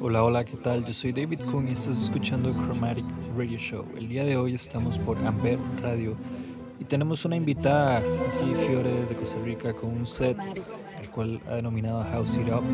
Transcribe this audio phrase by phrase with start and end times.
[0.00, 0.84] Hola, hola, ¿qué tal?
[0.84, 3.04] Yo soy David Kuhn y estás escuchando Chromatic
[3.36, 3.86] Radio Show.
[3.96, 6.16] El día de hoy estamos por Amber Radio
[6.80, 10.36] y tenemos una invitada aquí, Fiore de Costa Rica, con un set
[11.00, 12.64] el cual ha denominado House It Up.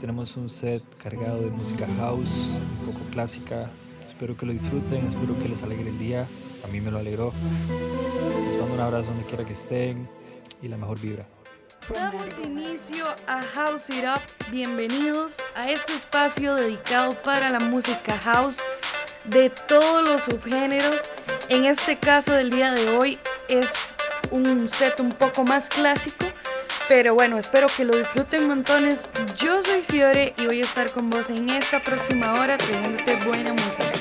[0.00, 3.70] Tenemos un set cargado de música house, un poco clásica.
[4.08, 6.26] Espero que lo disfruten, espero que les alegre el día.
[6.64, 7.32] A mí me lo alegró.
[8.48, 10.08] Les mando un abrazo donde quiera que estén
[10.64, 11.26] y la mejor vibra.
[11.92, 14.22] Damos inicio a House It Up.
[14.50, 18.56] Bienvenidos a este espacio dedicado para la música house
[19.24, 21.02] de todos los subgéneros.
[21.50, 23.70] En este caso del día de hoy es
[24.30, 26.26] un set un poco más clásico,
[26.88, 29.10] pero bueno, espero que lo disfruten montones.
[29.36, 33.52] Yo soy Fiore y voy a estar con vos en esta próxima hora trayéndote buena
[33.52, 33.93] música.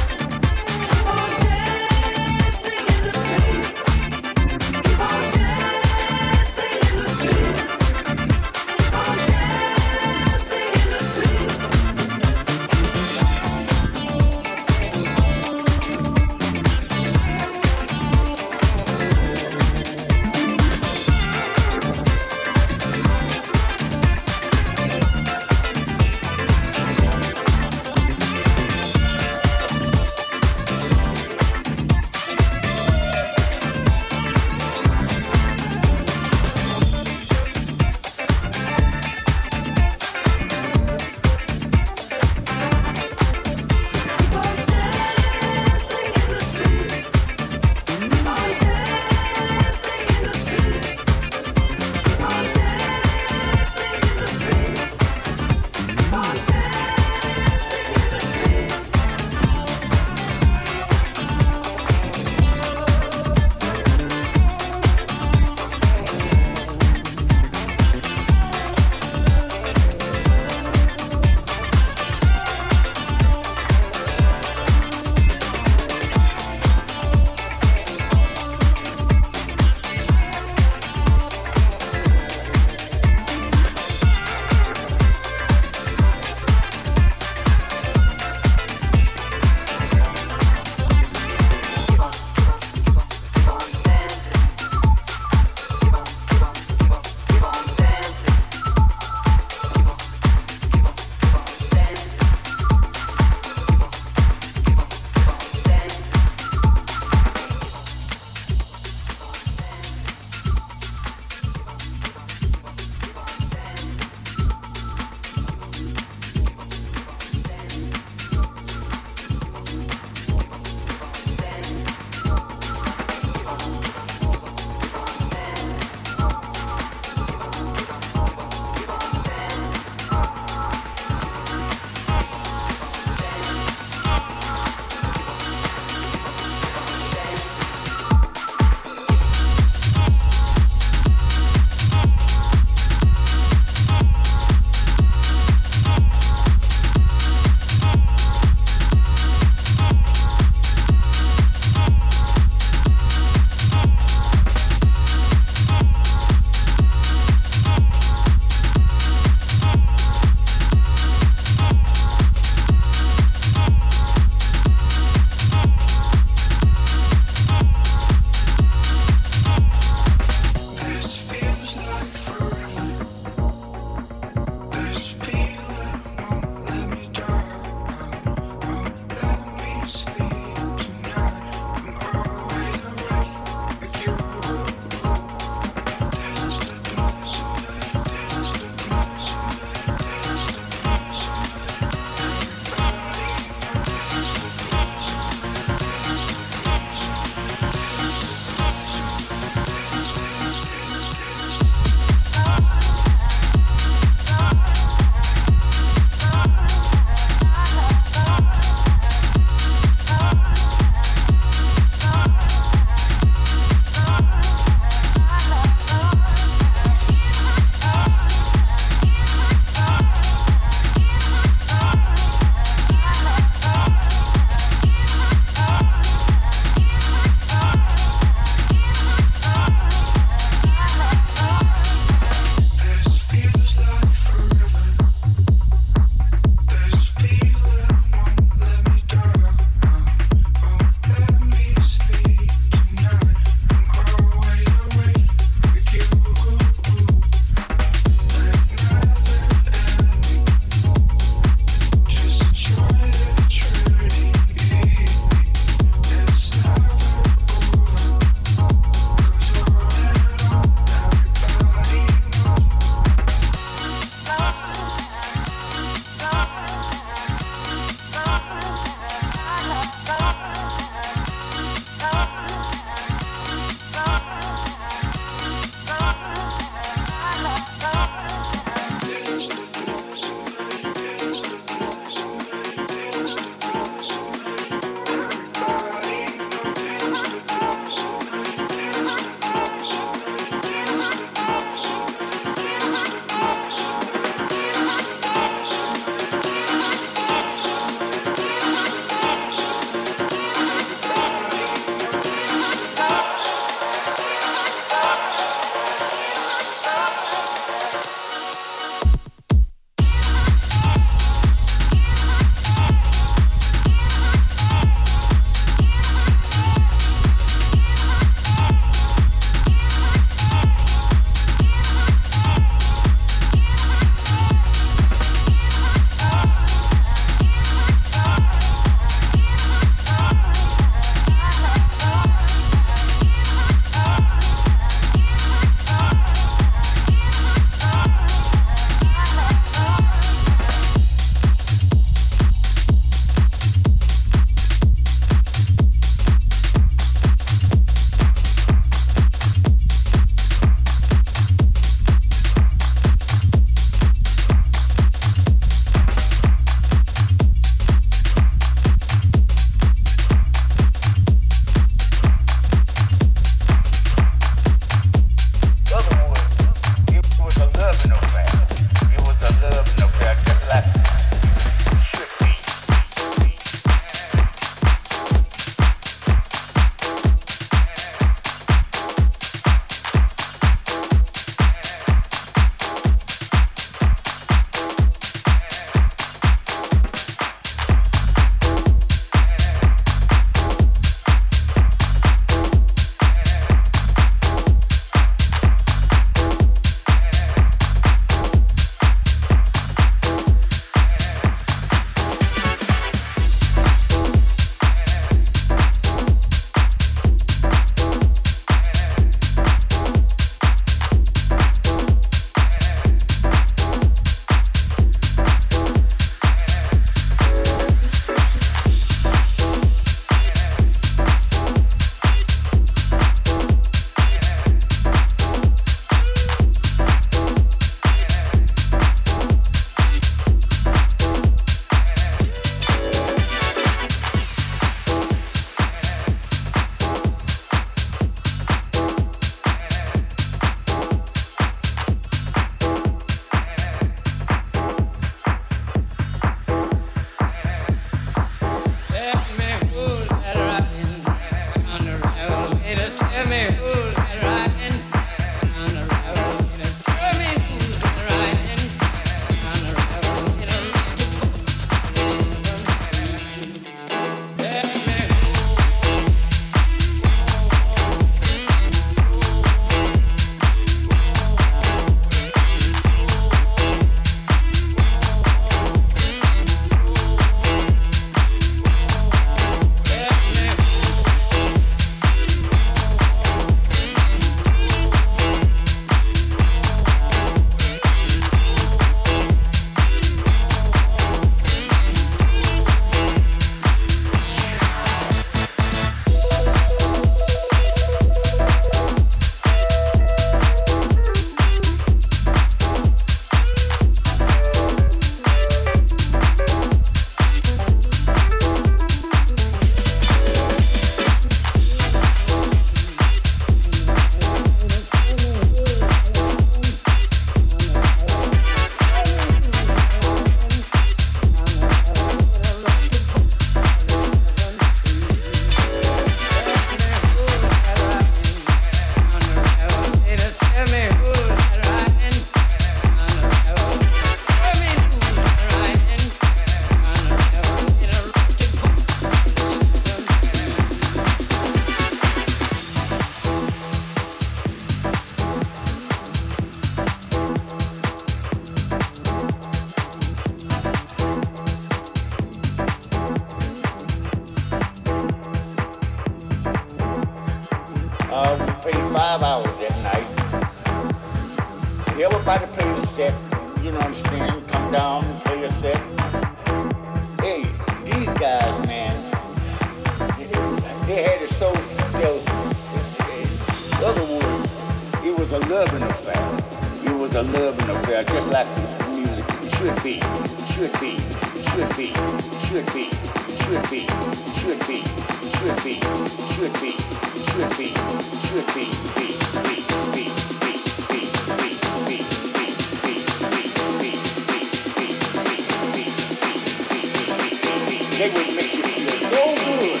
[598.16, 600.00] They would make you feel so good.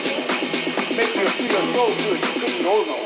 [0.96, 3.03] Make you feel so good you couldn't hold on.